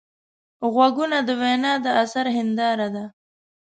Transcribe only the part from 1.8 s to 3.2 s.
د اثر هنداره ده